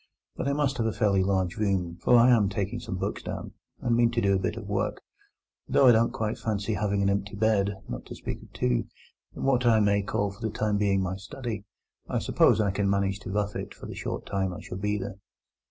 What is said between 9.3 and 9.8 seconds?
what I